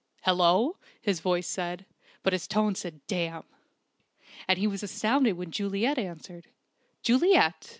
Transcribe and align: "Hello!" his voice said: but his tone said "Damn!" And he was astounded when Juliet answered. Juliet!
"Hello!" 0.23 0.77
his 0.99 1.19
voice 1.19 1.45
said: 1.47 1.85
but 2.23 2.33
his 2.33 2.47
tone 2.47 2.73
said 2.73 3.01
"Damn!" 3.05 3.43
And 4.47 4.57
he 4.57 4.65
was 4.65 4.81
astounded 4.81 5.33
when 5.37 5.51
Juliet 5.51 5.99
answered. 5.99 6.47
Juliet! 7.03 7.69